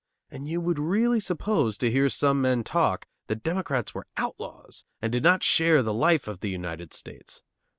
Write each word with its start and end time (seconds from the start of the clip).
And 0.31 0.47
you 0.47 0.59
would 0.61 0.79
really 0.79 1.19
suppose, 1.19 1.77
to 1.77 1.91
hear 1.91 2.09
some 2.09 2.41
men 2.41 2.63
talk, 2.63 3.05
that 3.27 3.43
Democrats 3.43 3.93
were 3.93 4.07
outlaws 4.17 4.83
and 4.99 5.11
did 5.11 5.21
not 5.21 5.43
share 5.43 5.83
the 5.83 5.93
life 5.93 6.27
of 6.27 6.39
the 6.39 6.49
United 6.49 6.91
States. 6.91 7.43